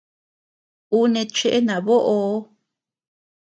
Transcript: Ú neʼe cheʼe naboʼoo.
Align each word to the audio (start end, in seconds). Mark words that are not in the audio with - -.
Ú 0.97 0.99
neʼe 1.13 1.29
cheʼe 1.35 1.59
naboʼoo. 1.67 2.31